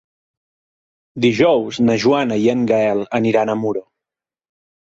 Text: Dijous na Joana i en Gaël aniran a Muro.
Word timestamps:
Dijous 1.25 1.79
na 1.85 1.99
Joana 2.05 2.39
i 2.47 2.51
en 2.55 2.65
Gaël 2.73 3.07
aniran 3.21 3.55
a 3.57 3.61
Muro. 3.67 3.87